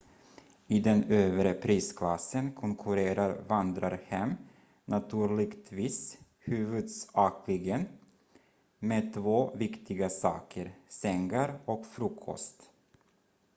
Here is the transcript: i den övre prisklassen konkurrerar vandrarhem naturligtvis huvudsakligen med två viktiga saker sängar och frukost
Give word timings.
i 0.67 0.79
den 0.79 1.03
övre 1.03 1.53
prisklassen 1.53 2.51
konkurrerar 2.53 3.41
vandrarhem 3.47 4.33
naturligtvis 4.85 6.17
huvudsakligen 6.39 7.87
med 8.79 9.13
två 9.13 9.51
viktiga 9.55 10.09
saker 10.09 10.75
sängar 10.89 11.61
och 11.65 11.85
frukost 11.85 12.69